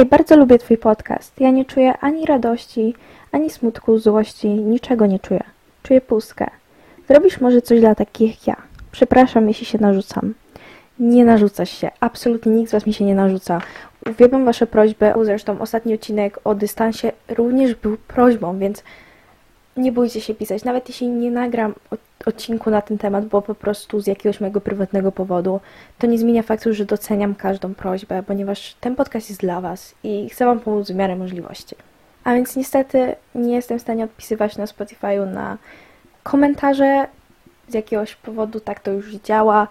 Hej, 0.00 0.08
bardzo 0.08 0.36
lubię 0.36 0.58
Twój 0.58 0.78
podcast. 0.78 1.40
Ja 1.40 1.50
nie 1.50 1.64
czuję 1.64 1.98
ani 1.98 2.26
radości, 2.26 2.94
ani 3.32 3.50
smutku, 3.50 3.98
złości, 3.98 4.48
niczego 4.48 5.06
nie 5.06 5.18
czuję. 5.18 5.40
Czuję 5.82 6.00
pustkę. 6.00 6.46
Zrobisz 7.08 7.40
może 7.40 7.62
coś 7.62 7.80
dla 7.80 7.94
takich 7.94 8.30
jak 8.30 8.46
ja. 8.46 8.56
Przepraszam, 8.92 9.48
jeśli 9.48 9.66
się 9.66 9.78
narzucam. 9.78 10.34
Nie 10.98 11.24
narzucasz 11.24 11.70
się. 11.70 11.90
Absolutnie 12.00 12.52
nikt 12.52 12.70
z 12.70 12.72
Was 12.72 12.86
mi 12.86 12.92
się 12.92 13.04
nie 13.04 13.14
narzuca. 13.14 13.60
Uwielbiam 14.10 14.44
Wasze 14.44 14.66
prośby. 14.66 15.12
Zresztą 15.22 15.60
ostatni 15.60 15.94
odcinek 15.94 16.38
o 16.44 16.54
dystansie 16.54 17.12
również 17.28 17.74
był 17.74 17.96
prośbą, 17.96 18.58
więc 18.58 18.82
nie 19.76 19.92
bójcie 19.92 20.20
się 20.20 20.34
pisać. 20.34 20.64
Nawet 20.64 20.88
jeśli 20.88 21.08
nie 21.08 21.30
nagram 21.30 21.74
odcinku 22.26 22.70
na 22.70 22.82
ten 22.82 22.98
temat, 22.98 23.26
bo 23.26 23.42
po 23.42 23.54
prostu 23.54 24.00
z 24.00 24.06
jakiegoś 24.06 24.40
mojego 24.40 24.60
prywatnego 24.60 25.12
powodu, 25.12 25.60
to 25.98 26.06
nie 26.06 26.18
zmienia 26.18 26.42
faktu, 26.42 26.74
że 26.74 26.84
doceniam 26.84 27.34
każdą 27.34 27.74
prośbę, 27.74 28.22
ponieważ 28.22 28.74
ten 28.80 28.96
podcast 28.96 29.28
jest 29.28 29.40
dla 29.40 29.60
Was 29.60 29.94
i 30.04 30.28
chcę 30.28 30.44
Wam 30.44 30.60
pomóc 30.60 30.90
w 30.90 30.94
miarę 30.94 31.16
możliwości. 31.16 31.76
A 32.24 32.34
więc 32.34 32.56
niestety 32.56 33.16
nie 33.34 33.54
jestem 33.54 33.78
w 33.78 33.82
stanie 33.82 34.04
odpisywać 34.04 34.56
na 34.56 34.64
Spotify'u 34.64 35.32
na 35.32 35.58
komentarze. 36.22 37.06
Z 37.68 37.74
jakiegoś 37.74 38.14
powodu 38.14 38.60
tak 38.60 38.80
to 38.80 38.90
już 38.90 39.14
działa, 39.14 39.68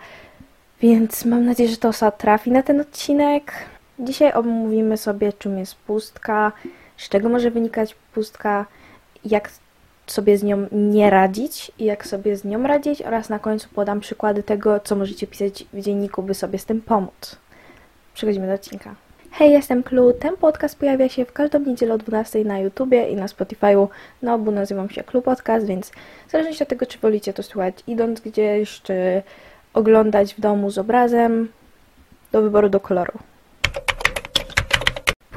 więc 0.81 1.25
mam 1.25 1.45
nadzieję, 1.45 1.69
że 1.69 1.77
to 1.77 1.87
osoba 1.87 2.11
trafi 2.11 2.51
na 2.51 2.63
ten 2.63 2.81
odcinek. 2.81 3.53
Dzisiaj 3.99 4.33
omówimy 4.33 4.97
sobie, 4.97 5.33
czym 5.33 5.57
jest 5.57 5.75
pustka, 5.75 6.51
z 6.97 7.09
czego 7.09 7.29
może 7.29 7.51
wynikać 7.51 7.95
pustka, 8.13 8.65
jak 9.25 9.49
sobie 10.11 10.37
z 10.37 10.43
nią 10.43 10.67
nie 10.71 11.09
radzić 11.09 11.71
i 11.79 11.85
jak 11.85 12.07
sobie 12.07 12.37
z 12.37 12.45
nią 12.45 12.63
radzić 12.63 13.01
oraz 13.01 13.29
na 13.29 13.39
końcu 13.39 13.69
podam 13.69 13.99
przykłady 13.99 14.43
tego, 14.43 14.79
co 14.79 14.95
możecie 14.95 15.27
pisać 15.27 15.65
w 15.73 15.81
dzienniku, 15.81 16.23
by 16.23 16.33
sobie 16.33 16.59
z 16.59 16.65
tym 16.65 16.81
pomóc. 16.81 17.35
Przechodzimy 18.13 18.47
do 18.47 18.53
odcinka. 18.53 18.95
Hej, 19.31 19.51
jestem 19.51 19.83
Klu. 19.83 20.13
Ten 20.13 20.37
podcast 20.37 20.79
pojawia 20.79 21.09
się 21.09 21.25
w 21.25 21.33
każdą 21.33 21.59
niedzielę 21.59 21.93
o 21.93 21.97
12 21.97 22.43
na 22.43 22.59
YouTubie 22.59 23.09
i 23.09 23.15
na 23.15 23.25
Spotify'u. 23.25 23.87
Na 24.21 24.33
obu 24.33 24.51
nazywam 24.51 24.89
się 24.89 25.03
Klu 25.03 25.21
Podcast, 25.21 25.65
więc 25.65 25.91
w 26.27 26.31
zależności 26.31 26.63
od 26.63 26.69
tego, 26.69 26.85
czy 26.85 26.99
wolicie 26.99 27.33
to 27.33 27.43
słuchać 27.43 27.75
idąc 27.87 28.21
gdzieś, 28.21 28.81
czy 28.81 29.23
oglądać 29.73 30.35
w 30.35 30.39
domu 30.39 30.71
z 30.71 30.77
obrazem, 30.77 31.49
do 32.31 32.41
wyboru 32.41 32.69
do 32.69 32.79
koloru. 32.79 33.19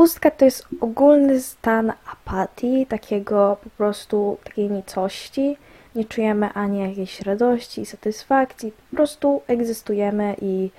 Pustka 0.02 0.30
to 0.30 0.44
jest 0.44 0.66
ogólny 0.80 1.40
stan 1.40 1.92
apatii, 2.12 2.86
takiego 2.86 3.56
po 3.64 3.70
prostu 3.70 4.38
takiej 4.44 4.70
nicości. 4.70 5.56
Nie 5.94 6.04
czujemy 6.04 6.52
ani 6.52 6.80
jakiejś 6.80 7.20
radości, 7.20 7.86
satysfakcji, 7.86 8.72
po 8.90 8.96
prostu 8.96 9.42
egzystujemy 9.46 10.36
i 10.40 10.70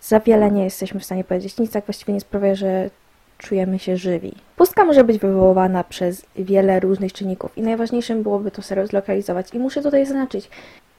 za 0.00 0.20
wiele 0.20 0.50
nie 0.50 0.64
jesteśmy 0.64 1.00
w 1.00 1.04
stanie 1.04 1.24
powiedzieć. 1.24 1.58
Nic 1.58 1.72
tak 1.72 1.86
właściwie 1.86 2.14
nie 2.14 2.20
sprawia, 2.20 2.54
że 2.54 2.90
czujemy 3.38 3.78
się 3.78 3.96
żywi. 3.96 4.34
Pustka 4.56 4.84
może 4.84 5.04
być 5.04 5.18
wywoływana 5.18 5.84
przez 5.84 6.26
wiele 6.36 6.80
różnych 6.80 7.12
czynników 7.12 7.58
i 7.58 7.62
najważniejszym 7.62 8.22
byłoby 8.22 8.50
to 8.50 8.62
sobie 8.62 8.86
zlokalizować. 8.86 9.54
I 9.54 9.58
muszę 9.58 9.82
tutaj 9.82 10.06
zaznaczyć, 10.06 10.50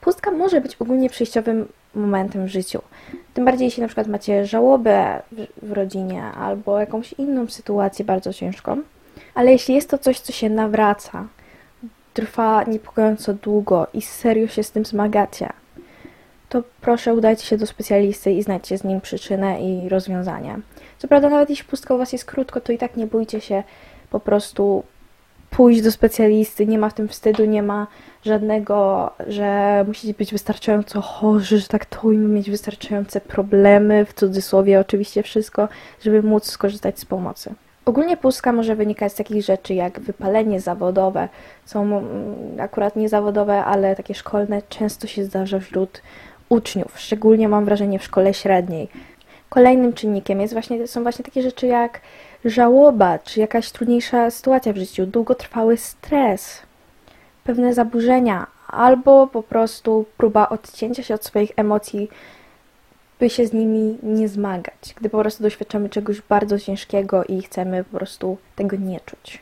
pustka 0.04 0.32
może 0.32 0.62
być 0.62 0.76
ogólnie 0.76 1.10
przejściowym 1.10 1.68
momentem 1.96 2.46
w 2.46 2.50
życiu. 2.50 2.82
Tym 3.34 3.46
bardziej, 3.46 3.66
jeśli 3.66 3.82
na 3.82 3.88
przykład 3.88 4.08
macie 4.08 4.46
żałobę 4.46 5.22
w, 5.62 5.72
rodzinie 5.72 6.24
albo 6.24 6.80
jakąś 6.80 7.14
inną 7.14 7.48
sytuację 7.48 8.06
bardzo 8.06 8.34
ciężką. 8.34 8.82
Ale 9.36 9.52
jeśli 9.52 9.76
jest 9.76 9.90
to 9.90 9.98
coś, 9.98 10.20
co 10.20 10.34
się 10.34 10.50
nawraca, 10.50 11.28
trwa 12.14 12.64
niepokojąco 12.64 13.34
długo 13.34 13.88
i 13.94 14.02
serio 14.02 14.48
się 14.48 14.64
z 14.64 14.72
tym 14.72 14.86
zmagacie, 14.86 15.50
to 16.50 16.64
proszę 16.82 17.14
udajcie 17.14 17.46
się 17.46 17.58
do 17.58 17.66
specjalisty 17.66 18.32
i 18.32 18.44
znajdźcie 18.44 18.78
z 18.78 18.84
nim 18.84 19.02
przyczynę 19.02 19.62
i 19.62 19.90
rozwiązanie. 19.90 20.60
Co 20.98 21.08
prawda, 21.08 21.30
nawet 21.30 21.50
jeśli 21.50 21.66
pustka 21.66 21.96
u 21.96 21.98
Was 21.98 22.14
jest 22.14 22.26
krótko, 22.26 22.62
to 22.62 22.72
i 22.72 22.78
tak 22.78 22.98
nie 22.98 23.08
bójcie 23.08 23.42
się 23.42 23.64
po 24.10 24.20
prostu 24.20 24.84
pójść 25.56 25.82
do 25.82 25.92
specjalisty, 25.92 26.68
nie 26.68 26.78
ma 26.78 26.90
w 26.90 26.94
tym 26.94 27.08
wstydu, 27.08 27.46
nie 27.46 27.64
ma 27.64 27.88
żadnego, 28.26 29.10
że 29.28 29.84
musicie 29.88 30.14
być 30.14 30.32
wystarczająco 30.32 31.02
chorzy, 31.02 31.60
że 31.60 31.68
tak 31.68 31.86
to 31.86 32.08
mieć 32.08 32.50
wystarczające 32.50 33.22
problemy, 33.22 34.06
w 34.06 34.14
cudzysłowie 34.14 34.80
oczywiście 34.80 35.24
wszystko, 35.24 35.68
żeby 36.02 36.24
móc 36.24 36.46
skorzystać 36.46 37.00
z 37.00 37.06
pomocy. 37.06 37.54
Ogólnie 37.86 38.18
pustka 38.18 38.52
może 38.52 38.76
wynikać 38.76 39.12
z 39.12 39.16
takich 39.16 39.44
rzeczy 39.44 39.74
jak 39.74 40.00
wypalenie 40.00 40.60
zawodowe. 40.60 41.30
Są 41.66 41.84
mm, 41.84 42.06
akurat 42.60 42.96
nie 42.96 43.10
zawodowe, 43.10 43.66
ale 43.66 43.96
takie 43.96 44.14
szkolne 44.14 44.62
często 44.70 45.08
się 45.08 45.26
zdarza 45.26 45.60
wśród 45.60 46.02
uczniów, 46.50 47.00
szczególnie 47.00 47.50
mam 47.50 47.66
wrażenie 47.66 48.00
w 48.00 48.04
szkole 48.04 48.34
średniej. 48.34 48.88
Kolejnym 49.50 49.94
czynnikiem 49.94 50.42
jest 50.42 50.54
właśnie, 50.54 50.88
są 50.88 51.04
właśnie 51.04 51.26
takie 51.26 51.42
rzeczy 51.42 51.68
jak 51.68 52.02
żałoba, 52.46 53.20
czy 53.20 53.40
jakaś 53.40 53.72
trudniejsza 53.72 54.32
sytuacja 54.32 54.74
w 54.74 54.78
życiu, 54.78 55.06
długotrwały 55.06 55.78
stres, 55.78 56.62
pewne 57.44 57.74
zaburzenia, 57.74 58.48
albo 58.68 59.28
po 59.28 59.44
prostu 59.44 60.06
próba 60.18 60.50
odcięcia 60.50 61.04
się 61.04 61.14
od 61.14 61.26
swoich 61.26 61.52
emocji, 61.56 62.10
by 63.20 63.30
się 63.30 63.48
z 63.48 63.54
nimi 63.54 63.98
nie 64.04 64.28
zmagać, 64.28 64.94
gdy 64.96 65.10
po 65.10 65.20
prostu 65.20 65.44
doświadczamy 65.44 65.90
czegoś 65.90 66.22
bardzo 66.22 66.60
ciężkiego 66.60 67.24
i 67.24 67.42
chcemy 67.42 67.84
po 67.84 67.98
prostu 67.98 68.38
tego 68.56 68.78
nie 68.78 69.00
czuć. 69.00 69.40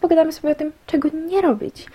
Pogadamy 0.00 0.32
sobie 0.32 0.52
o 0.52 0.54
tym, 0.54 0.72
czego 0.86 1.08
nie 1.08 1.40
robić, 1.40 1.86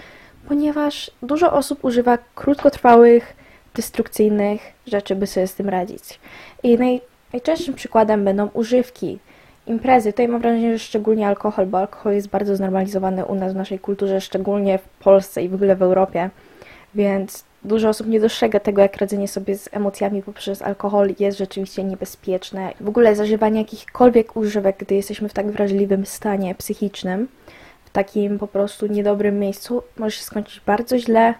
ponieważ 0.47 1.11
dużo 1.21 1.53
osób 1.53 1.85
używa 1.85 2.17
krótkotrwałych, 2.35 3.33
destrukcyjnych 3.75 4.61
rzeczy, 4.87 5.15
by 5.15 5.27
sobie 5.27 5.47
z 5.47 5.55
tym 5.55 5.69
radzić. 5.69 6.19
I 6.63 6.77
naj, 6.77 7.01
najczęstszym 7.33 7.73
przykładem 7.73 8.25
będą 8.25 8.47
używki, 8.53 9.19
imprezy. 9.67 10.13
Tutaj 10.13 10.27
mam 10.27 10.41
wrażenie, 10.41 10.73
że 10.73 10.79
szczególnie 10.79 11.27
alkohol, 11.27 11.65
bo 11.65 11.77
alkohol 11.77 12.13
jest 12.13 12.27
bardzo 12.27 12.55
znormalizowany 12.55 13.25
u 13.25 13.35
nas 13.35 13.53
w 13.53 13.55
naszej 13.55 13.79
kulturze, 13.79 14.21
szczególnie 14.21 14.77
w 14.77 14.83
Polsce 14.83 15.43
i 15.43 15.49
w 15.49 15.53
ogóle 15.53 15.75
w 15.75 15.81
Europie. 15.81 16.29
Więc 16.95 17.43
dużo 17.63 17.89
osób 17.89 18.07
nie 18.07 18.19
dostrzega 18.19 18.59
tego, 18.59 18.81
jak 18.81 18.97
radzenie 18.97 19.27
sobie 19.27 19.57
z 19.57 19.69
emocjami 19.71 20.23
poprzez 20.23 20.61
alkohol 20.61 21.09
jest 21.19 21.37
rzeczywiście 21.37 21.83
niebezpieczne. 21.83 22.73
W 22.79 22.89
ogóle 22.89 23.15
zażywanie 23.15 23.59
jakichkolwiek 23.59 24.35
używek, 24.35 24.75
gdy 24.79 24.95
jesteśmy 24.95 25.29
w 25.29 25.33
tak 25.33 25.51
wrażliwym 25.51 26.05
stanie 26.05 26.55
psychicznym, 26.55 27.27
w 27.85 27.89
takim 27.89 28.39
po 28.39 28.47
prostu 28.47 28.87
niedobrym 28.87 29.39
miejscu, 29.39 29.83
może 29.97 30.17
się 30.17 30.23
skończyć 30.23 30.61
bardzo 30.65 30.99
źle, 30.99 31.33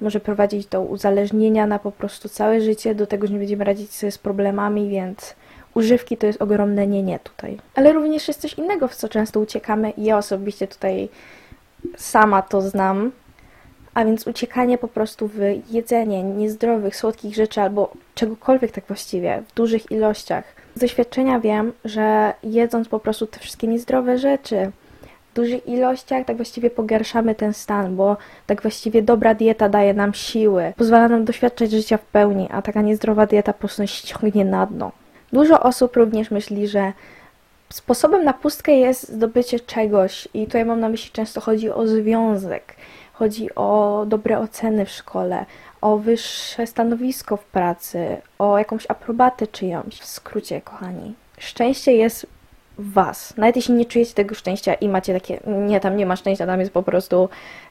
może 0.00 0.20
prowadzić 0.20 0.66
do 0.66 0.82
uzależnienia 0.82 1.66
na 1.66 1.78
po 1.78 1.92
prostu 1.92 2.28
całe 2.28 2.60
życie, 2.60 2.94
do 2.94 3.06
tego, 3.06 3.26
że 3.26 3.32
nie 3.32 3.38
będziemy 3.38 3.64
radzić 3.64 3.94
sobie 3.94 4.10
z 4.12 4.18
problemami, 4.18 4.88
więc 4.88 5.34
używki 5.74 6.16
to 6.16 6.26
jest 6.26 6.42
ogromne 6.42 6.86
nie, 6.86 7.02
nie 7.02 7.18
tutaj. 7.18 7.58
Ale 7.74 7.92
również 7.92 8.28
jest 8.28 8.40
coś 8.40 8.54
innego, 8.54 8.88
w 8.88 8.96
co 8.96 9.08
często 9.08 9.40
uciekamy 9.40 9.92
ja 9.98 10.18
osobiście 10.18 10.68
tutaj 10.68 11.08
sama 11.96 12.42
to 12.42 12.60
znam, 12.60 13.12
a 13.94 14.04
więc 14.04 14.26
uciekanie 14.26 14.78
po 14.78 14.88
prostu 14.88 15.28
w 15.28 15.38
jedzenie 15.70 16.22
niezdrowych, 16.22 16.96
słodkich 16.96 17.34
rzeczy 17.34 17.60
albo 17.60 17.92
czegokolwiek 18.14 18.72
tak 18.72 18.84
właściwie, 18.86 19.42
w 19.48 19.54
dużych 19.54 19.90
ilościach. 19.90 20.44
Z 20.74 20.80
doświadczenia 20.80 21.40
wiem, 21.40 21.72
że 21.84 22.32
jedząc 22.42 22.88
po 22.88 23.00
prostu 23.00 23.26
te 23.26 23.38
wszystkie 23.38 23.66
niezdrowe 23.66 24.18
rzeczy, 24.18 24.70
dużych 25.40 25.68
ilościach 25.68 26.26
tak 26.26 26.36
właściwie 26.36 26.70
pogarszamy 26.70 27.34
ten 27.34 27.52
stan, 27.52 27.96
bo 27.96 28.16
tak 28.46 28.62
właściwie 28.62 29.02
dobra 29.02 29.34
dieta 29.34 29.68
daje 29.68 29.94
nam 29.94 30.14
siły, 30.14 30.72
pozwala 30.76 31.08
nam 31.08 31.24
doświadczać 31.24 31.70
życia 31.70 31.96
w 31.96 32.04
pełni, 32.04 32.48
a 32.50 32.62
taka 32.62 32.82
niezdrowa 32.82 33.26
dieta 33.26 33.52
po 33.52 33.58
prostu 33.58 33.86
ściągnie 33.86 34.44
na 34.44 34.66
dno. 34.66 34.92
Dużo 35.32 35.60
osób 35.60 35.96
również 35.96 36.30
myśli, 36.30 36.68
że 36.68 36.92
sposobem 37.72 38.24
na 38.24 38.32
pustkę 38.32 38.72
jest 38.72 39.08
zdobycie 39.08 39.60
czegoś 39.60 40.28
i 40.34 40.44
tutaj 40.44 40.64
mam 40.64 40.80
na 40.80 40.88
myśli 40.88 41.10
często 41.10 41.40
chodzi 41.40 41.70
o 41.70 41.86
związek, 41.86 42.76
chodzi 43.12 43.54
o 43.54 44.04
dobre 44.08 44.38
oceny 44.38 44.86
w 44.86 44.90
szkole, 44.90 45.46
o 45.80 45.96
wyższe 45.96 46.66
stanowisko 46.66 47.36
w 47.36 47.44
pracy, 47.44 48.16
o 48.38 48.58
jakąś 48.58 48.86
aprobatę 48.88 49.46
czyjąś. 49.46 49.94
W 49.94 50.06
skrócie, 50.06 50.60
kochani, 50.60 51.14
szczęście 51.38 51.92
jest 51.92 52.26
was. 52.80 53.36
Nawet 53.36 53.56
jeśli 53.56 53.74
nie 53.74 53.84
czujecie 53.84 54.14
tego 54.14 54.34
szczęścia 54.34 54.74
i 54.74 54.88
macie 54.88 55.14
takie, 55.14 55.40
nie, 55.46 55.80
tam 55.80 55.96
nie 55.96 56.06
ma 56.06 56.16
szczęścia, 56.16 56.46
tam 56.46 56.60
jest 56.60 56.72
po 56.72 56.82
prostu 56.82 57.28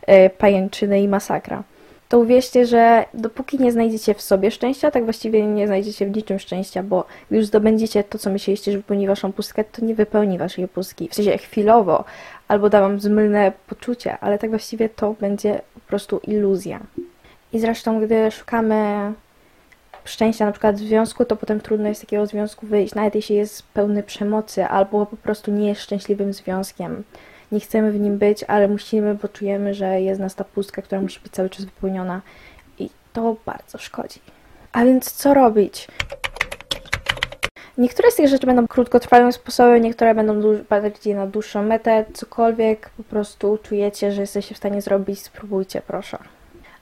yy, 0.08 0.30
pajęczyny 0.30 1.02
i 1.02 1.08
masakra 1.08 1.64
to 2.10 2.20
uwierzcie, 2.20 2.66
że 2.66 3.06
dopóki 3.14 3.60
nie 3.60 3.72
znajdziecie 3.72 4.14
w 4.14 4.22
sobie 4.22 4.52
szczęścia, 4.52 4.92
tak 4.92 5.04
właściwie 5.04 5.46
nie 5.46 5.68
znajdziecie 5.68 6.06
w 6.06 6.16
niczym 6.16 6.40
szczęścia, 6.40 6.84
bo 6.84 7.06
już 7.32 7.46
zdobędziecie 7.46 8.04
to, 8.04 8.18
co 8.18 8.30
myśleliście, 8.30 8.72
że 8.72 8.78
wypełni 8.78 9.08
waszą 9.08 9.34
pustkę, 9.34 9.64
to 9.64 9.86
nie 9.86 9.96
wypełni 9.96 10.38
waszej 10.38 10.68
pustki. 10.68 11.10
W 11.10 11.16
sensie 11.16 11.38
chwilowo, 11.38 12.04
albo 12.48 12.70
da 12.70 12.82
wam 12.82 13.00
zmylne 13.00 13.52
poczucie, 13.68 14.18
ale 14.18 14.38
tak 14.38 14.50
właściwie 14.50 14.90
to 14.90 15.16
będzie 15.20 15.62
po 15.74 15.80
prostu 15.80 16.22
iluzja. 16.28 16.80
I 17.54 17.60
zresztą, 17.60 18.02
gdy 18.02 18.32
szukamy 18.32 19.14
szczęścia 20.10 20.46
na 20.46 20.52
przykład 20.52 20.76
w 20.76 20.80
związku, 20.88 21.26
to 21.26 21.36
potem 21.36 21.62
trudno 21.62 21.90
jest 21.90 22.02
z 22.02 22.06
takiego 22.06 22.26
związku 22.26 22.68
wyjść, 22.68 22.96
nawet 22.96 23.16
jeśli 23.16 23.36
jest 23.36 23.64
pełny 23.74 24.04
przemocy, 24.04 24.66
albo 24.66 25.06
po 25.06 25.18
prostu 25.18 25.52
nie 25.52 25.68
jest 25.68 25.82
szczęśliwym 25.82 26.34
związkiem 26.34 27.04
nie 27.52 27.60
chcemy 27.60 27.92
w 27.92 28.00
nim 28.00 28.18
być, 28.18 28.44
ale 28.44 28.68
musimy, 28.68 29.16
bo 29.16 29.28
czujemy, 29.28 29.74
że 29.74 30.02
jest 30.02 30.20
nas 30.20 30.36
ta 30.36 30.44
pustka, 30.44 30.82
która 30.82 31.02
musi 31.02 31.20
być 31.20 31.34
cały 31.34 31.50
czas 31.50 31.66
wypełniona 31.66 32.22
i 32.80 32.90
to 33.14 33.36
bardzo 33.46 33.78
szkodzi. 33.78 34.20
A 34.72 34.86
więc 34.86 35.12
co 35.12 35.34
robić? 35.34 35.88
Niektóre 37.78 38.12
z 38.12 38.16
tych 38.16 38.28
rzeczy 38.28 38.48
będą 38.48 38.68
krótkotrwałym 38.68 39.34
sposobem, 39.34 39.82
niektóre 39.82 40.16
będą 40.16 40.64
bardziej 40.70 41.16
na 41.16 41.28
dłuższą 41.28 41.64
metę, 41.64 42.06
cokolwiek 42.14 42.90
po 42.90 43.04
prostu 43.04 43.58
czujecie, 43.64 44.12
że 44.12 44.22
jesteście 44.22 44.56
w 44.56 44.58
stanie 44.58 44.82
zrobić, 44.82 45.22
spróbujcie 45.22 45.82
proszę. 45.88 46.18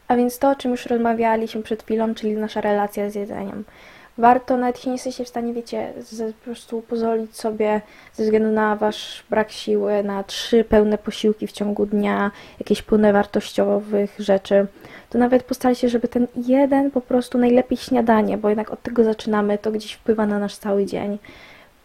A 0.08 0.16
więc 0.16 0.40
to, 0.40 0.50
o 0.50 0.56
czym 0.56 0.72
już 0.72 0.86
rozmawialiśmy 0.86 1.64
przed 1.64 1.84
chwilą, 1.84 2.16
czyli 2.16 2.34
nasza 2.34 2.62
relacja 2.62 3.10
z 3.10 3.16
jedzeniem 3.16 3.64
warto, 4.18 4.58
nawet 4.58 4.76
jeśli 4.76 4.90
nie 4.90 4.96
jesteście 4.96 5.26
w 5.26 5.28
stanie, 5.28 5.54
wiecie, 5.54 5.94
z, 6.00 6.36
po 6.36 6.46
prostu 6.46 6.82
pozwolić 6.82 7.36
sobie 7.36 7.82
ze 8.14 8.24
względu 8.24 8.52
na 8.52 8.76
wasz 8.76 9.24
brak 9.30 9.52
siły, 9.52 10.04
na 10.04 10.24
trzy 10.24 10.64
pełne 10.64 10.98
posiłki 10.98 11.48
w 11.48 11.52
ciągu 11.52 11.86
dnia, 11.86 12.32
jakieś 12.60 12.82
pełne 12.82 13.14
wartościowych 13.14 14.16
rzeczy, 14.20 14.68
to 15.10 15.18
nawet 15.18 15.44
postarajcie 15.44 15.82
się, 15.82 15.90
żeby 15.90 16.08
ten 16.08 16.28
jeden 16.36 16.92
po 16.92 17.02
prostu 17.02 17.38
najlepiej 17.38 17.78
śniadanie, 17.78 18.38
bo 18.38 18.50
jednak 18.50 18.72
od 18.72 18.82
tego 18.82 19.04
zaczynamy, 19.04 19.58
to 19.58 19.72
gdzieś 19.72 19.94
wpływa 19.94 20.26
na 20.26 20.40
nasz 20.40 20.56
cały 20.56 20.86
dzień. 20.86 21.18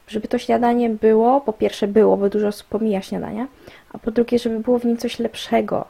Żeby 0.08 0.28
to 0.28 0.38
śniadanie 0.38 0.90
było, 0.90 1.40
po 1.40 1.52
pierwsze 1.52 1.88
było, 1.88 2.16
bo 2.16 2.28
dużo 2.28 2.48
osób 2.48 2.68
pomija 2.68 3.02
śniadanie, 3.02 3.46
a 3.92 3.98
po 3.98 4.10
drugie, 4.10 4.38
żeby 4.38 4.60
było 4.60 4.78
w 4.78 4.84
nim 4.84 4.96
coś 4.96 5.18
lepszego. 5.18 5.84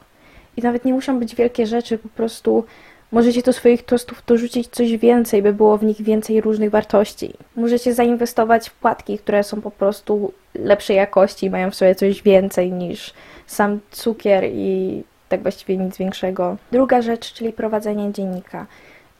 I 0.57 0.61
nawet 0.61 0.85
nie 0.85 0.93
muszą 0.93 1.19
być 1.19 1.35
wielkie 1.35 1.67
rzeczy, 1.67 1.97
po 1.97 2.09
prostu 2.09 2.65
Możecie 3.13 3.41
do 3.41 3.53
swoich 3.53 3.85
tostów 3.85 4.23
dorzucić 4.27 4.67
coś 4.67 4.97
więcej, 4.97 5.41
by 5.41 5.53
było 5.53 5.77
w 5.77 5.83
nich 5.83 6.01
więcej 6.01 6.41
różnych 6.41 6.69
wartości. 6.69 7.33
Możecie 7.55 7.93
zainwestować 7.93 8.69
w 8.69 8.73
płatki, 8.73 9.17
które 9.17 9.43
są 9.43 9.61
po 9.61 9.71
prostu 9.71 10.33
lepszej 10.55 10.95
jakości, 10.95 11.49
mają 11.49 11.71
w 11.71 11.75
sobie 11.75 11.95
coś 11.95 12.21
więcej 12.21 12.71
niż 12.71 13.13
sam 13.47 13.79
cukier 13.91 14.43
i 14.45 15.03
tak 15.29 15.41
właściwie 15.41 15.77
nic 15.77 15.97
większego. 15.97 16.57
Druga 16.71 17.01
rzecz, 17.01 17.33
czyli 17.33 17.53
prowadzenie 17.53 18.11
dziennika. 18.11 18.65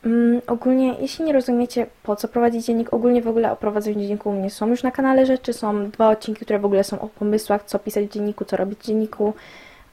Um, 0.05 0.41
ogólnie, 0.47 0.95
jeśli 0.99 1.25
nie 1.25 1.33
rozumiecie, 1.33 1.85
po 2.03 2.15
co 2.15 2.27
prowadzić 2.27 2.65
dziennik, 2.65 2.93
ogólnie 2.93 3.21
w 3.21 3.27
ogóle 3.27 3.51
o 3.51 3.55
prowadzeniu 3.55 3.99
dzienniku 3.99 4.29
u 4.29 4.33
mnie 4.33 4.49
są 4.49 4.67
już 4.67 4.83
na 4.83 4.91
kanale 4.91 5.25
rzeczy, 5.25 5.53
są 5.53 5.91
dwa 5.91 6.09
odcinki, 6.09 6.45
które 6.45 6.59
w 6.59 6.65
ogóle 6.65 6.83
są 6.83 6.99
o 6.99 7.07
pomysłach, 7.07 7.63
co 7.63 7.79
pisać 7.79 8.05
w 8.05 8.13
dzienniku, 8.13 8.45
co 8.45 8.57
robić 8.57 8.79
w 8.79 8.85
dzienniku, 8.85 9.33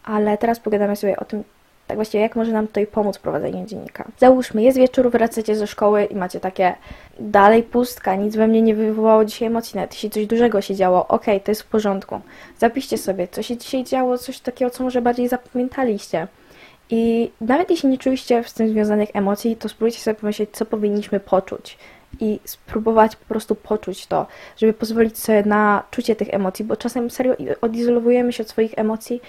ale 0.04 0.38
teraz 0.38 0.60
pogadamy 0.60 0.96
sobie 0.96 1.16
o 1.16 1.24
tym, 1.24 1.44
tak 1.86 1.96
właściwie 1.96 2.22
jak 2.22 2.36
może 2.36 2.52
nam 2.52 2.66
tutaj 2.66 2.86
pomóc 2.86 3.18
prowadzenie 3.18 3.66
dziennika. 3.66 4.04
Załóżmy, 4.18 4.62
jest 4.62 4.78
wieczór, 4.78 5.10
wracacie 5.10 5.56
ze 5.56 5.66
szkoły 5.66 6.04
i 6.04 6.14
macie 6.14 6.40
takie 6.40 6.74
dalej 7.18 7.62
pustka, 7.62 8.14
nic 8.14 8.36
we 8.36 8.48
mnie 8.48 8.62
nie 8.62 8.74
wywołało 8.74 9.24
dzisiaj 9.24 9.48
emocji, 9.48 9.76
nawet 9.76 9.92
jeśli 9.92 10.10
coś 10.10 10.26
dużego 10.26 10.60
się 10.60 10.74
działo, 10.74 11.08
ok, 11.08 11.24
to 11.44 11.50
jest 11.50 11.62
w 11.62 11.66
porządku. 11.66 12.20
Zapiszcie 12.58 12.98
sobie, 12.98 13.28
co 13.28 13.42
się 13.42 13.56
dzisiaj 13.56 13.84
działo, 13.84 14.18
coś 14.18 14.40
takiego, 14.40 14.70
co 14.70 14.84
może 14.84 15.02
bardziej 15.02 15.28
zapamiętaliście. 15.28 16.26
I 16.90 17.30
nawet 17.40 17.70
jeśli 17.70 17.88
nie 17.88 17.98
czuliście 17.98 18.44
z 18.44 18.54
tym 18.54 18.68
związanych 18.68 19.08
emocji, 19.14 19.56
to 19.56 19.68
spróbujcie 19.68 19.98
sobie 19.98 20.14
pomyśleć, 20.14 20.50
co 20.52 20.66
powinniśmy 20.66 21.20
poczuć. 21.20 21.78
I 22.20 22.40
spróbować 22.44 23.16
po 23.16 23.24
prostu 23.24 23.54
poczuć 23.54 24.06
to, 24.06 24.26
żeby 24.56 24.72
pozwolić 24.72 25.18
sobie 25.18 25.42
na 25.42 25.82
czucie 25.90 26.16
tych 26.16 26.34
emocji, 26.34 26.64
bo 26.64 26.76
czasem 26.76 27.10
serio 27.10 27.34
odizolowujemy 27.60 28.32
się 28.32 28.42
od 28.42 28.48
swoich 28.48 28.72
emocji 28.76 29.20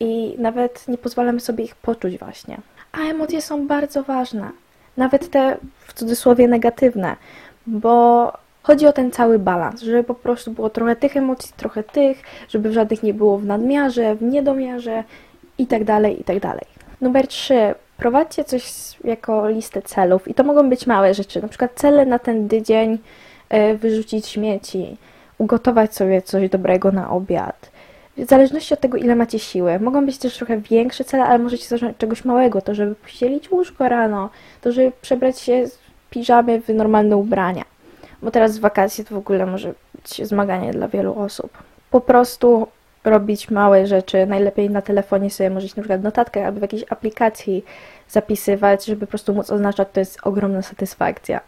i 0.00 0.34
nawet 0.38 0.88
nie 0.88 0.98
pozwalamy 0.98 1.40
sobie 1.40 1.64
ich 1.64 1.76
poczuć 1.76 2.18
właśnie. 2.18 2.56
A 2.92 2.98
emocje 2.98 3.42
są 3.42 3.66
bardzo 3.66 4.02
ważne, 4.02 4.50
nawet 4.96 5.30
te 5.30 5.56
w 5.86 5.94
cudzysłowie 5.94 6.48
negatywne, 6.48 7.16
bo 7.66 8.32
chodzi 8.62 8.86
o 8.86 8.92
ten 8.92 9.10
cały 9.10 9.38
balans, 9.38 9.82
żeby 9.82 10.04
po 10.04 10.14
prostu 10.14 10.50
było 10.50 10.70
trochę 10.70 10.96
tych 10.96 11.16
emocji, 11.16 11.52
trochę 11.56 11.82
tych, 11.82 12.22
żeby 12.48 12.72
żadnych 12.72 13.02
nie 13.02 13.14
było 13.14 13.38
w 13.38 13.44
nadmiarze, 13.44 14.14
w 14.14 14.22
niedomiarze 14.22 15.04
i 15.58 15.66
tak 15.66 15.84
dalej, 15.84 16.20
i 16.20 16.24
tak. 16.24 16.64
Numer 17.00 17.26
3. 17.26 17.74
Prowadźcie 17.96 18.44
coś 18.44 18.72
jako 19.04 19.48
listę 19.48 19.82
celów 19.82 20.28
i 20.28 20.34
to 20.34 20.44
mogą 20.44 20.70
być 20.70 20.86
małe 20.86 21.14
rzeczy, 21.14 21.42
na 21.42 21.48
przykład 21.48 21.70
cele 21.74 22.06
na 22.06 22.18
ten 22.18 22.48
tydzień, 22.48 22.98
e, 23.48 23.74
wyrzucić 23.74 24.26
śmieci, 24.26 24.96
ugotować 25.38 25.94
sobie 25.94 26.22
coś 26.22 26.48
dobrego 26.48 26.92
na 26.92 27.10
obiad, 27.10 27.70
w 28.16 28.28
zależności 28.28 28.74
od 28.74 28.80
tego, 28.80 28.98
ile 28.98 29.16
macie 29.16 29.38
siły. 29.38 29.80
Mogą 29.80 30.06
być 30.06 30.18
też 30.18 30.36
trochę 30.36 30.60
większe 30.60 31.04
cele, 31.04 31.24
ale 31.24 31.38
możecie 31.38 31.68
zacząć 31.68 31.96
czegoś 31.96 32.24
małego. 32.24 32.60
To, 32.60 32.74
żeby 32.74 32.94
pościelić 32.94 33.50
łóżko 33.50 33.88
rano, 33.88 34.30
to, 34.60 34.72
żeby 34.72 34.92
przebrać 35.02 35.40
się 35.40 35.66
z 35.66 35.78
piżamy 36.10 36.60
w 36.60 36.68
normalne 36.68 37.16
ubrania. 37.16 37.64
Bo 38.22 38.30
teraz 38.30 38.58
w 38.58 38.60
wakacje 38.60 39.04
to 39.04 39.14
w 39.14 39.18
ogóle 39.18 39.46
może 39.46 39.74
być 39.94 40.28
zmaganie 40.28 40.72
dla 40.72 40.88
wielu 40.88 41.18
osób. 41.18 41.50
Po 41.90 42.00
prostu 42.00 42.66
robić 43.04 43.50
małe 43.50 43.86
rzeczy. 43.86 44.26
Najlepiej 44.26 44.70
na 44.70 44.82
telefonie 44.82 45.30
sobie 45.30 45.50
możecie 45.50 45.74
na 45.76 45.82
przykład 45.82 46.02
notatkę 46.02 46.46
albo 46.46 46.58
w 46.58 46.62
jakiejś 46.62 46.84
aplikacji 46.90 47.64
zapisywać, 48.08 48.84
żeby 48.84 49.06
po 49.06 49.10
prostu 49.10 49.34
móc 49.34 49.50
oznaczać, 49.50 49.88
to 49.92 50.00
jest 50.00 50.18
ogromna 50.22 50.62
satysfakcja. 50.62 51.40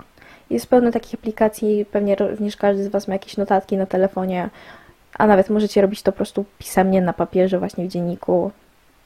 Jest 0.50 0.66
pełno 0.66 0.90
takich 0.90 1.14
aplikacji, 1.14 1.86
pewnie 1.92 2.14
również 2.16 2.56
każdy 2.56 2.84
z 2.84 2.88
Was 2.88 3.08
ma 3.08 3.14
jakieś 3.14 3.36
notatki 3.36 3.76
na 3.76 3.86
telefonie, 3.86 4.50
a 5.18 5.26
nawet 5.26 5.50
możecie 5.50 5.82
robić 5.82 6.02
to 6.02 6.12
po 6.12 6.16
prostu 6.16 6.44
pisemnie 6.58 7.02
na 7.02 7.12
papierze, 7.12 7.58
właśnie 7.58 7.84
w 7.84 7.88
dzienniku, 7.88 8.50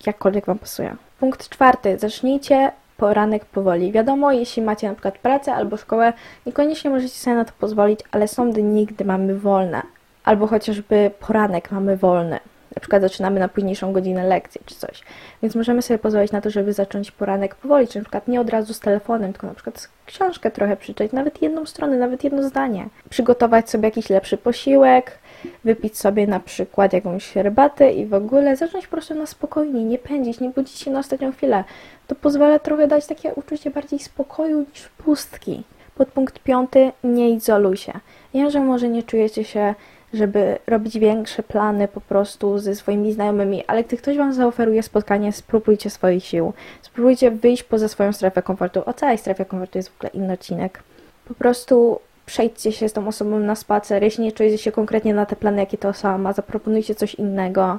jakkolwiek 0.07 0.47
Wam 0.47 0.59
pasuje. 0.59 0.97
Punkt 1.21 1.49
czwarty. 1.49 1.99
Zacznijcie 1.99 2.73
poranek 2.97 3.45
powoli. 3.45 3.93
Wiadomo, 3.93 4.33
jeśli 4.33 4.63
macie 4.63 4.89
na 4.89 4.95
przykład 4.95 5.19
pracę 5.19 5.55
albo 5.55 5.77
szkołę, 5.77 6.13
niekoniecznie 6.47 6.91
możecie 6.91 7.15
sobie 7.15 7.37
na 7.37 7.45
to 7.45 7.53
pozwolić, 7.59 8.01
ale 8.11 8.29
są 8.29 8.51
dni, 8.51 8.87
gdy 8.87 9.05
mamy 9.05 9.39
wolne. 9.39 9.83
Albo 10.25 10.47
chociażby 10.47 11.11
poranek 11.21 11.71
mamy 11.71 11.97
wolny. 11.97 12.41
Na 12.77 12.81
przykład 12.81 13.03
zaczynamy 13.03 13.41
na 13.41 13.49
późniejszą 13.49 13.93
godzinę 13.93 14.25
lekcji 14.25 14.61
czy 14.67 14.75
coś. 14.75 15.03
Więc 15.43 15.55
możemy 15.55 15.83
sobie 15.83 15.99
pozwolić 15.99 16.33
na 16.33 16.41
to, 16.41 16.51
żeby 16.51 16.73
zacząć 16.73 17.11
poranek 17.11 17.55
powoli, 17.55 17.89
czy 17.89 17.99
na 17.99 18.05
przykład 18.05 18.29
nie 18.29 18.41
od 18.41 18.51
razu 18.51 18.75
z 18.75 18.81
telefonem, 18.81 19.33
tylko 19.33 19.47
na 19.47 19.55
przykład 19.55 19.89
książkę 20.07 20.51
trochę 20.51 20.77
przeczytać, 20.77 21.13
nawet 21.13 21.43
jedną 21.43 21.67
stronę, 21.67 21.97
nawet 21.97 22.25
jedno 22.25 22.43
zdanie. 22.43 22.89
Przygotować 23.11 23.71
sobie 23.71 23.89
jakiś 23.89 24.11
lepszy 24.11 24.37
posiłek, 24.37 25.19
wypić 25.65 25.99
sobie 25.99 26.27
na 26.27 26.41
przykład 26.41 26.93
jakąś 26.93 27.33
herbatę 27.33 27.93
i 27.93 28.07
w 28.07 28.15
ogóle 28.15 28.57
zacząć 28.57 28.87
po 28.87 28.91
prostu 28.91 29.15
na 29.15 29.27
spokojnie, 29.27 29.85
nie 29.85 29.99
pędzić, 29.99 30.41
nie 30.41 30.51
budzić 30.51 30.79
się 30.79 30.91
na 30.91 30.99
ostatnią 30.99 31.33
chwilę. 31.33 31.65
To 32.07 32.15
pozwala 32.15 32.59
trochę 32.59 32.89
dać 32.89 33.07
takie 33.07 33.35
uczucie 33.35 33.71
bardziej 33.71 33.99
spokoju 33.99 34.61
niż 34.61 34.89
pustki. 34.89 35.63
Podpunkt 35.95 36.39
piąty, 36.39 36.93
nie 37.05 37.31
izoluj 37.31 37.77
się. 37.77 37.93
Wiem, 38.35 38.51
że 38.51 38.61
może 38.61 38.89
nie 38.89 39.03
czujecie 39.03 39.45
się, 39.45 39.75
żeby 40.15 40.59
robić 40.67 40.99
większe 40.99 41.43
plany 41.43 41.89
po 41.89 42.01
prostu 42.01 42.59
ze 42.59 42.75
swoimi 42.75 43.13
znajomymi, 43.13 43.65
ale 43.67 43.85
gdy 43.85 43.97
ktoś 43.97 44.17
Wam 44.17 44.33
zaoferuje 44.33 44.83
spotkanie, 44.83 45.33
spróbujcie 45.33 45.91
swoich 45.91 46.25
sił. 46.25 46.53
Spróbujcie 46.83 47.31
wyjść 47.31 47.63
poza 47.63 47.89
swoją 47.89 48.13
strefę 48.13 48.43
komfortu. 48.43 48.83
O 48.87 48.93
całej 48.93 49.19
strefie 49.19 49.45
komfortu 49.45 49.79
jest 49.79 49.89
w 49.89 49.97
ogóle 49.97 50.11
inny 50.11 50.33
odcinek. 50.33 50.83
Po 51.29 51.35
prostu 51.35 52.01
przejdźcie 52.27 52.73
się 52.73 52.89
z 52.89 52.93
tą 52.93 53.09
osobą 53.09 53.39
na 53.39 53.55
spacer, 53.55 54.03
jeśli 54.03 54.25
nie 54.25 54.33
czujecie 54.33 54.59
się 54.59 54.73
konkretnie 54.73 55.15
na 55.15 55.27
te 55.27 55.37
plany, 55.37 55.61
jakie 55.61 55.79
to 55.79 55.89
osoba 55.89 56.19
ma, 56.19 56.33
zaproponujcie 56.33 56.95
coś 56.95 57.15
innego. 57.15 57.79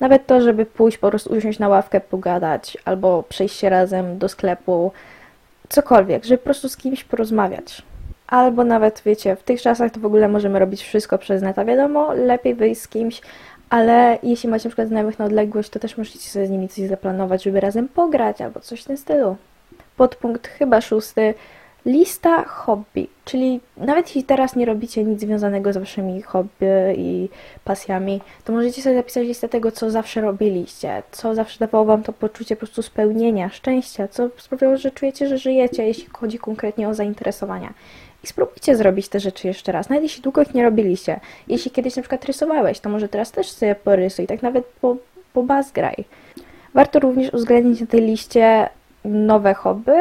Nawet 0.00 0.26
to, 0.26 0.40
żeby 0.40 0.66
pójść, 0.66 0.98
po 0.98 1.10
prostu 1.10 1.32
usiąść 1.32 1.58
na 1.58 1.68
ławkę, 1.68 2.00
pogadać, 2.00 2.78
albo 2.84 3.22
przejść 3.22 3.56
się 3.56 3.68
razem 3.68 4.18
do 4.18 4.28
sklepu, 4.28 4.92
cokolwiek, 5.68 6.24
żeby 6.24 6.38
po 6.38 6.44
prostu 6.44 6.68
z 6.68 6.76
kimś 6.76 7.04
porozmawiać. 7.04 7.82
Albo 8.26 8.64
nawet, 8.64 9.02
wiecie, 9.06 9.36
w 9.36 9.42
tych 9.42 9.62
czasach 9.62 9.92
to 9.92 10.00
w 10.00 10.06
ogóle 10.06 10.28
możemy 10.28 10.58
robić 10.58 10.82
wszystko 10.82 11.18
przez 11.18 11.42
neta. 11.42 11.64
Wiadomo, 11.64 12.12
lepiej 12.14 12.54
wyjść 12.54 12.80
z 12.80 12.88
kimś, 12.88 13.20
ale 13.70 14.18
jeśli 14.22 14.48
macie 14.48 14.68
na 14.68 14.70
przykład 14.70 14.88
znajomych 14.88 15.18
na 15.18 15.24
odległość, 15.24 15.70
to 15.70 15.78
też 15.78 15.98
możecie 15.98 16.18
sobie 16.18 16.46
z 16.46 16.50
nimi 16.50 16.68
coś 16.68 16.88
zaplanować, 16.88 17.42
żeby 17.42 17.60
razem 17.60 17.88
pograć 17.88 18.40
albo 18.40 18.60
coś 18.60 18.82
w 18.82 18.84
tym 18.84 18.96
stylu. 18.96 19.36
Podpunkt 19.96 20.48
chyba 20.48 20.80
szósty 20.80 21.34
lista 21.86 22.44
hobby, 22.44 23.08
czyli 23.24 23.60
nawet 23.76 24.06
jeśli 24.06 24.24
teraz 24.24 24.56
nie 24.56 24.66
robicie 24.66 25.04
nic 25.04 25.20
związanego 25.20 25.72
z 25.72 25.76
waszymi 25.76 26.22
hobby 26.22 26.66
i 26.96 27.28
pasjami, 27.64 28.20
to 28.44 28.52
możecie 28.52 28.82
sobie 28.82 28.96
zapisać 28.96 29.26
listę 29.26 29.48
tego, 29.48 29.72
co 29.72 29.90
zawsze 29.90 30.20
robiliście, 30.20 31.02
co 31.10 31.34
zawsze 31.34 31.58
dawało 31.58 31.84
wam 31.84 32.02
to 32.02 32.12
poczucie 32.12 32.56
po 32.56 32.60
prostu 32.60 32.82
spełnienia, 32.82 33.48
szczęścia, 33.48 34.08
co 34.08 34.28
sprawiało, 34.36 34.76
że 34.76 34.90
czujecie, 34.90 35.28
że 35.28 35.38
żyjecie, 35.38 35.86
jeśli 35.86 36.06
chodzi 36.12 36.38
konkretnie 36.38 36.88
o 36.88 36.94
zainteresowania. 36.94 37.74
I 38.24 38.26
spróbujcie 38.26 38.76
zrobić 38.76 39.08
te 39.08 39.20
rzeczy 39.20 39.46
jeszcze 39.46 39.72
raz, 39.72 39.88
nawet 39.88 40.02
jeśli 40.02 40.22
długo 40.22 40.42
ich 40.42 40.54
nie 40.54 40.62
robiliście. 40.62 41.20
Jeśli 41.48 41.70
kiedyś 41.70 41.96
na 41.96 42.02
przykład 42.02 42.24
rysowałeś, 42.24 42.80
to 42.80 42.88
może 42.88 43.08
teraz 43.08 43.32
też 43.32 43.50
sobie 43.50 43.74
porysuj, 43.74 44.26
tak 44.26 44.42
nawet 44.42 44.64
po, 44.66 44.96
po 45.32 45.42
bazgraj. 45.42 46.04
Warto 46.74 46.98
również 46.98 47.34
uwzględnić 47.34 47.80
na 47.80 47.86
tej 47.86 48.00
liście 48.00 48.68
nowe 49.06 49.54
hobby 49.54 49.92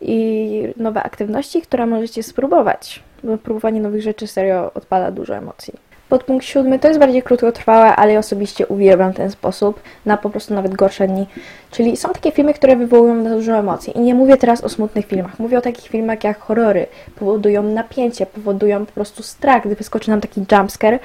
i 0.00 0.72
nowe 0.76 1.02
aktywności, 1.02 1.62
które 1.62 1.86
możecie 1.86 2.22
spróbować. 2.22 3.02
Bo 3.24 3.38
próbowanie 3.38 3.80
nowych 3.80 4.02
rzeczy 4.02 4.26
serio 4.26 4.70
odpala 4.74 5.10
dużo 5.10 5.36
emocji. 5.36 5.74
Podpunkt 6.08 6.46
siódmy 6.46 6.78
to 6.78 6.88
jest 6.88 7.00
bardziej 7.00 7.22
krótkotrwałe, 7.22 7.96
ale 7.96 8.12
ja 8.12 8.18
osobiście 8.18 8.66
uwielbiam 8.66 9.12
ten 9.12 9.30
sposób 9.30 9.82
na 10.06 10.16
po 10.16 10.30
prostu 10.30 10.54
nawet 10.54 10.74
gorsze 10.74 11.08
dni. 11.08 11.26
Czyli 11.70 11.96
są 11.96 12.08
takie 12.08 12.32
filmy, 12.32 12.54
które 12.54 12.76
wywołują 12.76 13.24
dużo 13.24 13.52
emocji. 13.52 13.96
I 13.96 14.00
nie 14.00 14.14
mówię 14.14 14.36
teraz 14.36 14.64
o 14.64 14.68
smutnych 14.68 15.06
filmach. 15.06 15.38
Mówię 15.38 15.58
o 15.58 15.60
takich 15.60 15.90
filmach 15.90 16.24
jak 16.24 16.38
horrory. 16.38 16.86
Powodują 17.18 17.62
napięcie, 17.62 18.26
powodują 18.26 18.86
po 18.86 18.92
prostu 18.92 19.22
strach, 19.22 19.64
gdy 19.64 19.74
wyskoczy 19.74 20.10
nam 20.10 20.20
taki 20.20 20.44
jumpscare. 20.52 20.98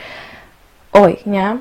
Oj, 0.93 1.17
nie? 1.25 1.57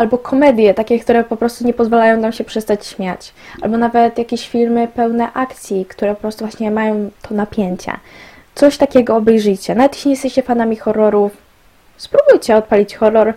Albo 0.00 0.18
komedie, 0.18 0.74
takie, 0.74 0.98
które 0.98 1.24
po 1.24 1.36
prostu 1.36 1.66
nie 1.66 1.74
pozwalają 1.74 2.20
nam 2.20 2.32
się 2.32 2.44
przestać 2.44 2.86
śmiać, 2.86 3.34
albo 3.62 3.76
nawet 3.76 4.18
jakieś 4.18 4.48
filmy 4.48 4.88
pełne 4.88 5.32
akcji, 5.32 5.86
które 5.86 6.14
po 6.14 6.20
prostu 6.20 6.44
właśnie 6.44 6.70
mają 6.70 7.10
to 7.22 7.34
napięcie. 7.34 7.92
Coś 8.54 8.76
takiego 8.76 9.16
obejrzyjcie. 9.16 9.74
Nawet 9.74 9.94
jeśli 9.94 10.08
nie 10.08 10.12
jesteście 10.14 10.42
fanami 10.42 10.76
horrorów, 10.76 11.32
spróbujcie 11.96 12.56
odpalić 12.56 12.96
horror 12.96 13.34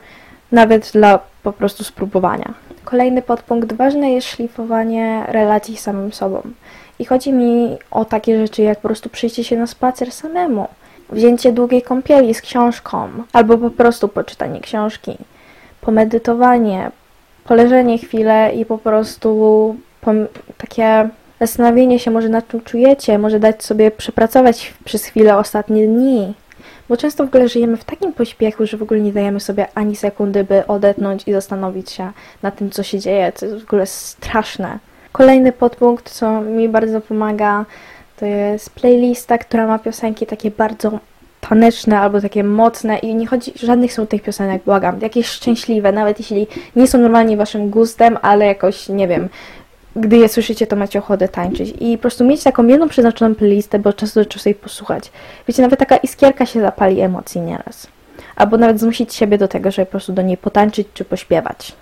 nawet 0.52 0.92
dla 0.92 1.20
po 1.44 1.54
prostu 1.54 1.84
spróbowania. 1.84 2.54
Kolejny 2.84 3.22
podpunkt. 3.22 3.74
Ważne 3.74 4.12
jest 4.12 4.28
szlifowanie 4.28 5.24
relacji 5.28 5.78
z 5.78 5.82
samym 5.82 6.14
sobą. 6.14 6.42
I 7.00 7.06
chodzi 7.06 7.34
mi 7.34 7.78
o 7.92 8.06
takie 8.06 8.40
rzeczy 8.40 8.62
jak 8.62 8.80
po 8.80 8.88
prostu 8.88 9.10
przyjście 9.10 9.44
się 9.44 9.58
na 9.58 9.68
spacer 9.68 10.12
samemu, 10.12 10.68
wzięcie 11.10 11.52
długiej 11.52 11.82
kąpieli 11.82 12.34
z 12.34 12.42
książką, 12.42 13.10
albo 13.34 13.58
po 13.58 13.70
prostu 13.70 14.08
poczytanie 14.08 14.62
książki, 14.62 15.18
pomedytowanie, 15.86 16.92
poleżenie 17.44 17.98
chwilę 17.98 18.52
i 18.56 18.66
po 18.66 18.78
prostu 18.78 19.76
takie 20.58 21.10
zastanowienie 21.40 22.00
się 22.00 22.12
może 22.12 22.30
nad 22.30 22.48
czym 22.48 22.62
czujecie, 22.62 23.18
może 23.18 23.40
dać 23.40 23.64
sobie 23.64 23.92
przepracować 23.92 24.74
przez 24.86 25.06
chwilę 25.06 25.38
ostatnie 25.38 25.88
dni. 25.88 26.34
Bo 26.90 26.98
często 26.98 27.26
w 27.26 27.28
ogóle 27.28 27.48
żyjemy 27.48 27.78
w 27.78 27.84
takim 27.84 28.14
pośpiechu, 28.14 28.66
że 28.66 28.78
w 28.78 28.84
ogóle 28.84 29.00
nie 29.00 29.14
dajemy 29.14 29.40
sobie 29.40 29.68
ani 29.76 29.96
sekundy, 29.96 30.44
by 30.44 30.68
odetchnąć 30.68 31.28
i 31.28 31.34
zastanowić 31.34 31.92
się 31.92 32.12
nad 32.42 32.56
tym, 32.56 32.70
co 32.70 32.84
się 32.84 33.00
dzieje, 33.00 33.32
co 33.36 33.46
jest 33.46 33.60
w 33.60 33.68
ogóle 33.68 33.86
straszne. 33.86 34.80
Kolejny 35.12 35.52
podpunkt, 35.52 36.10
co 36.10 36.42
mi 36.42 36.70
bardzo 36.70 37.02
pomaga, 37.02 37.66
to 38.20 38.26
jest 38.26 38.70
playlista, 38.70 39.38
która 39.38 39.68
ma 39.68 39.80
piosenki 39.80 40.26
takie 40.26 40.52
bardzo 40.52 41.00
taneczne 41.50 42.00
albo 42.00 42.22
takie 42.22 42.44
mocne 42.44 42.98
i 42.98 43.16
nie 43.16 43.28
chodzi, 43.28 43.54
żadnych 43.56 43.94
są 43.94 44.08
tych 44.08 44.22
piosenek, 44.22 44.64
błagam, 44.64 45.02
jakieś 45.02 45.28
szczęśliwe, 45.28 45.92
nawet 45.92 46.20
jeśli 46.20 46.48
nie 46.76 46.88
są 46.88 46.98
normalnie 46.98 47.38
waszym 47.38 47.70
gustem, 47.70 48.18
ale 48.22 48.46
jakoś, 48.46 48.90
nie 48.90 49.08
wiem, 49.08 49.30
gdy 49.96 50.18
je 50.18 50.30
słyszycie, 50.30 50.68
to 50.68 50.76
macie 50.76 51.00
ochotę 51.00 51.28
tańczyć. 51.28 51.74
I 51.80 51.98
po 51.98 52.02
prostu 52.02 52.26
mieć 52.26 52.44
taką 52.44 52.68
jedną 52.68 52.90
przeznaczoną 52.90 53.36
playlistę, 53.36 53.80
bo 53.80 53.94
czasu 53.94 54.20
do 54.20 54.26
czasu 54.26 54.50
jej 54.50 54.56
posłuchać. 54.56 55.12
Wiecie, 55.48 55.62
nawet 55.62 55.80
taka 55.80 55.98
iskierka 55.98 56.46
się 56.46 56.62
zapali 56.62 57.02
emocji 57.02 57.42
nieraz. 57.42 57.88
Albo 58.36 58.58
nawet 58.58 58.80
zmusić 58.80 59.14
siebie 59.14 59.38
do 59.38 59.48
tego, 59.48 59.72
żeby 59.72 59.86
po 59.86 59.92
prostu 59.92 60.14
do 60.14 60.22
niej 60.22 60.38
potańczyć 60.38 60.88
czy 60.94 61.06
pośpiewać. 61.06 61.76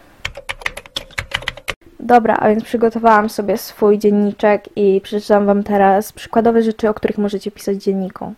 Dobra, 2.00 2.36
a 2.40 2.50
więc 2.50 2.64
przygotowałam 2.64 3.30
sobie 3.30 3.58
swój 3.58 4.00
dzienniczek 4.00 4.70
i 4.76 5.02
przeczytam 5.02 5.46
Wam 5.46 5.64
teraz 5.64 6.12
przykładowe 6.12 6.64
rzeczy, 6.64 6.90
o 6.90 6.94
których 6.94 7.18
możecie 7.18 7.52
pisać 7.52 7.78
w 7.78 7.82
dzienniku. 7.82 8.34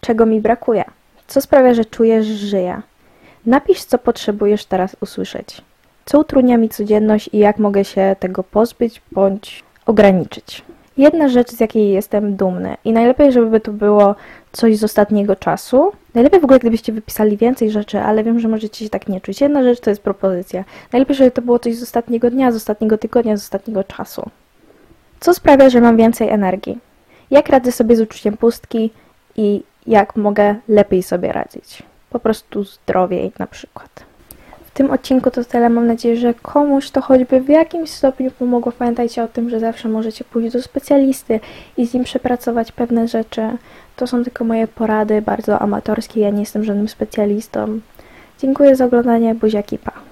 Czego 0.00 0.26
mi 0.26 0.40
brakuje? 0.40 0.84
Co 1.26 1.40
sprawia, 1.40 1.74
że 1.74 1.84
czujesz, 1.84 2.26
że 2.26 2.46
żyję? 2.46 2.82
Napisz, 3.46 3.84
co 3.84 3.98
potrzebujesz 3.98 4.64
teraz 4.64 4.96
usłyszeć. 5.00 5.62
Co 6.04 6.20
utrudnia 6.20 6.58
mi 6.58 6.68
codzienność 6.68 7.30
i 7.32 7.38
jak 7.38 7.58
mogę 7.58 7.84
się 7.84 8.16
tego 8.20 8.44
pozbyć 8.44 9.02
bądź 9.12 9.64
ograniczyć. 9.86 10.64
Jedna 10.96 11.28
rzecz, 11.28 11.50
z 11.50 11.60
jakiej 11.60 11.90
jestem 11.90 12.36
dumny 12.36 12.76
i 12.84 12.92
najlepiej, 12.92 13.32
żeby 13.32 13.60
to 13.60 13.72
było 13.72 14.14
coś 14.52 14.76
z 14.76 14.84
ostatniego 14.84 15.36
czasu. 15.36 15.92
Najlepiej 16.14 16.40
w 16.40 16.44
ogóle, 16.44 16.58
gdybyście 16.58 16.92
wypisali 16.92 17.36
więcej 17.36 17.70
rzeczy, 17.70 18.00
ale 18.00 18.24
wiem, 18.24 18.40
że 18.40 18.48
możecie 18.48 18.84
się 18.84 18.90
tak 18.90 19.08
nie 19.08 19.20
czuć. 19.20 19.40
Jedna 19.40 19.62
rzecz 19.62 19.80
to 19.80 19.90
jest 19.90 20.02
propozycja. 20.02 20.64
Najlepiej, 20.92 21.16
żeby 21.16 21.30
to 21.30 21.42
było 21.42 21.58
coś 21.58 21.76
z 21.76 21.82
ostatniego 21.82 22.30
dnia, 22.30 22.52
z 22.52 22.56
ostatniego 22.56 22.98
tygodnia, 22.98 23.36
z 23.36 23.42
ostatniego 23.42 23.84
czasu. 23.84 24.30
Co 25.20 25.34
sprawia, 25.34 25.70
że 25.70 25.80
mam 25.80 25.96
więcej 25.96 26.28
energii? 26.28 26.78
Jak 27.30 27.48
radzę 27.48 27.72
sobie 27.72 27.96
z 27.96 28.00
uczuciem 28.00 28.36
pustki 28.36 28.90
i 29.36 29.62
jak 29.88 30.16
mogę 30.16 30.54
lepiej 30.68 31.02
sobie 31.02 31.32
radzić? 31.32 31.82
Po 32.10 32.18
prostu 32.18 32.64
zdrowiej 32.64 33.32
na 33.38 33.46
przykład. 33.46 33.88
W 34.66 34.70
tym 34.70 34.90
odcinku 34.90 35.30
to 35.30 35.44
tyle. 35.44 35.70
Mam 35.70 35.86
nadzieję, 35.86 36.16
że 36.16 36.34
komuś 36.34 36.90
to 36.90 37.00
choćby 37.00 37.40
w 37.40 37.48
jakimś 37.48 37.90
stopniu 37.90 38.30
pomogło. 38.30 38.72
Pamiętajcie 38.72 39.22
o 39.22 39.28
tym, 39.28 39.50
że 39.50 39.60
zawsze 39.60 39.88
możecie 39.88 40.24
pójść 40.24 40.52
do 40.52 40.62
specjalisty 40.62 41.40
i 41.76 41.86
z 41.86 41.94
nim 41.94 42.04
przepracować 42.04 42.72
pewne 42.72 43.08
rzeczy. 43.08 43.42
To 43.96 44.06
są 44.06 44.24
tylko 44.24 44.44
moje 44.44 44.68
porady, 44.68 45.22
bardzo 45.22 45.58
amatorskie. 45.58 46.20
Ja 46.20 46.30
nie 46.30 46.40
jestem 46.40 46.64
żadnym 46.64 46.88
specjalistą. 46.88 47.80
Dziękuję 48.38 48.76
za 48.76 48.84
oglądanie. 48.84 49.34
Buziaki, 49.34 49.78
pa. 49.78 50.07